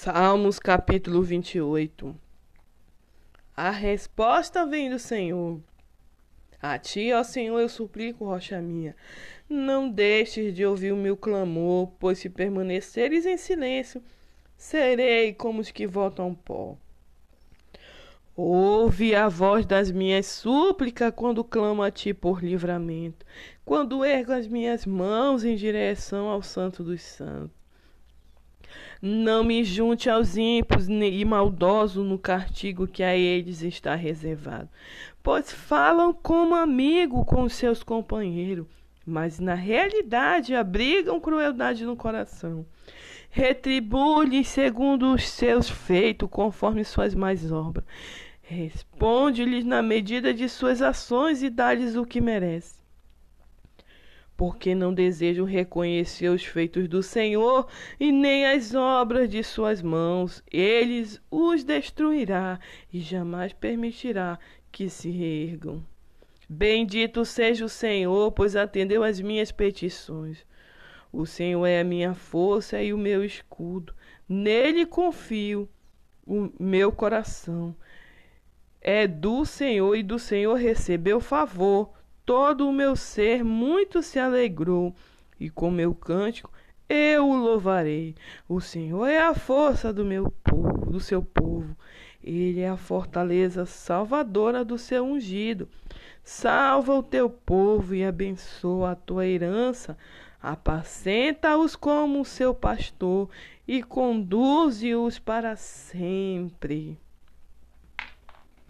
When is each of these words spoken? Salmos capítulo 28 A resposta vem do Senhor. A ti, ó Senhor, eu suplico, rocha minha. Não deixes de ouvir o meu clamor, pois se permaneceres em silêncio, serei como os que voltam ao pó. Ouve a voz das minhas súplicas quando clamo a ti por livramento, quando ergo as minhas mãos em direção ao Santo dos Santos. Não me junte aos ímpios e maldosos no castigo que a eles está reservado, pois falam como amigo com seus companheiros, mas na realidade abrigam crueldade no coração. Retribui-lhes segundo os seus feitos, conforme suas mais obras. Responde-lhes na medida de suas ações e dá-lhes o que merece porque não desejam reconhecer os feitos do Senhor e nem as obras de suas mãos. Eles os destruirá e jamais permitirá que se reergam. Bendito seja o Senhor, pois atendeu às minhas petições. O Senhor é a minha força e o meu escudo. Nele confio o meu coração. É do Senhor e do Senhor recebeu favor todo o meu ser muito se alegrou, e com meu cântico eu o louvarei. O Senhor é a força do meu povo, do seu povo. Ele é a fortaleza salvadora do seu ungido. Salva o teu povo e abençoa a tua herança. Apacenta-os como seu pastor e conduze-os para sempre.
Salmos 0.00 0.60
capítulo 0.60 1.22
28 1.22 2.14
A 3.56 3.70
resposta 3.72 4.64
vem 4.64 4.88
do 4.88 4.96
Senhor. 4.96 5.60
A 6.62 6.78
ti, 6.78 7.12
ó 7.12 7.24
Senhor, 7.24 7.58
eu 7.58 7.68
suplico, 7.68 8.24
rocha 8.24 8.62
minha. 8.62 8.94
Não 9.50 9.90
deixes 9.90 10.54
de 10.54 10.64
ouvir 10.64 10.92
o 10.92 10.96
meu 10.96 11.16
clamor, 11.16 11.88
pois 11.98 12.20
se 12.20 12.30
permaneceres 12.30 13.26
em 13.26 13.36
silêncio, 13.36 14.00
serei 14.56 15.34
como 15.34 15.60
os 15.60 15.72
que 15.72 15.84
voltam 15.84 16.26
ao 16.26 16.34
pó. 16.36 16.76
Ouve 18.36 19.16
a 19.16 19.26
voz 19.26 19.66
das 19.66 19.90
minhas 19.90 20.26
súplicas 20.26 21.12
quando 21.12 21.42
clamo 21.42 21.82
a 21.82 21.90
ti 21.90 22.14
por 22.14 22.40
livramento, 22.40 23.26
quando 23.64 24.04
ergo 24.04 24.30
as 24.30 24.46
minhas 24.46 24.86
mãos 24.86 25.42
em 25.42 25.56
direção 25.56 26.28
ao 26.28 26.40
Santo 26.40 26.84
dos 26.84 27.02
Santos. 27.02 27.58
Não 29.00 29.44
me 29.44 29.62
junte 29.62 30.10
aos 30.10 30.36
ímpios 30.36 30.88
e 30.88 31.24
maldosos 31.24 32.04
no 32.04 32.18
castigo 32.18 32.86
que 32.86 33.02
a 33.02 33.16
eles 33.16 33.62
está 33.62 33.94
reservado, 33.94 34.68
pois 35.22 35.52
falam 35.52 36.12
como 36.12 36.54
amigo 36.54 37.24
com 37.24 37.48
seus 37.48 37.82
companheiros, 37.82 38.66
mas 39.06 39.38
na 39.38 39.54
realidade 39.54 40.54
abrigam 40.54 41.20
crueldade 41.20 41.84
no 41.84 41.96
coração. 41.96 42.66
Retribui-lhes 43.30 44.48
segundo 44.48 45.12
os 45.12 45.28
seus 45.28 45.68
feitos, 45.68 46.28
conforme 46.30 46.84
suas 46.84 47.14
mais 47.14 47.52
obras. 47.52 47.84
Responde-lhes 48.42 49.64
na 49.64 49.82
medida 49.82 50.32
de 50.32 50.48
suas 50.48 50.80
ações 50.80 51.42
e 51.42 51.50
dá-lhes 51.50 51.94
o 51.94 52.06
que 52.06 52.20
merece 52.20 52.78
porque 54.38 54.72
não 54.72 54.94
desejam 54.94 55.44
reconhecer 55.44 56.28
os 56.28 56.44
feitos 56.44 56.86
do 56.86 57.02
Senhor 57.02 57.66
e 57.98 58.12
nem 58.12 58.46
as 58.46 58.72
obras 58.72 59.28
de 59.28 59.42
suas 59.42 59.82
mãos. 59.82 60.44
Eles 60.48 61.20
os 61.28 61.64
destruirá 61.64 62.60
e 62.92 63.00
jamais 63.00 63.52
permitirá 63.52 64.38
que 64.70 64.88
se 64.88 65.10
reergam. 65.10 65.84
Bendito 66.48 67.24
seja 67.24 67.64
o 67.64 67.68
Senhor, 67.68 68.30
pois 68.30 68.54
atendeu 68.54 69.02
às 69.02 69.20
minhas 69.20 69.50
petições. 69.50 70.46
O 71.12 71.26
Senhor 71.26 71.66
é 71.66 71.80
a 71.80 71.84
minha 71.84 72.14
força 72.14 72.80
e 72.80 72.92
o 72.92 72.98
meu 72.98 73.24
escudo. 73.24 73.92
Nele 74.28 74.86
confio 74.86 75.68
o 76.24 76.48
meu 76.60 76.92
coração. 76.92 77.74
É 78.80 79.04
do 79.04 79.44
Senhor 79.44 79.96
e 79.96 80.04
do 80.04 80.16
Senhor 80.16 80.54
recebeu 80.54 81.18
favor 81.18 81.98
todo 82.28 82.68
o 82.68 82.72
meu 82.74 82.94
ser 82.94 83.42
muito 83.42 84.02
se 84.02 84.18
alegrou, 84.18 84.94
e 85.40 85.48
com 85.48 85.70
meu 85.70 85.94
cântico 85.94 86.52
eu 86.86 87.26
o 87.26 87.34
louvarei. 87.34 88.14
O 88.46 88.60
Senhor 88.60 89.06
é 89.06 89.22
a 89.22 89.32
força 89.32 89.94
do 89.94 90.04
meu 90.04 90.30
povo, 90.44 90.90
do 90.90 91.00
seu 91.00 91.22
povo. 91.22 91.74
Ele 92.22 92.60
é 92.60 92.68
a 92.68 92.76
fortaleza 92.76 93.64
salvadora 93.64 94.62
do 94.62 94.76
seu 94.76 95.06
ungido. 95.06 95.70
Salva 96.22 96.92
o 96.92 97.02
teu 97.02 97.30
povo 97.30 97.94
e 97.94 98.04
abençoa 98.04 98.90
a 98.90 98.94
tua 98.94 99.26
herança. 99.26 99.96
Apacenta-os 100.38 101.74
como 101.74 102.26
seu 102.26 102.52
pastor 102.52 103.30
e 103.66 103.82
conduze-os 103.82 105.18
para 105.18 105.56
sempre. 105.56 106.98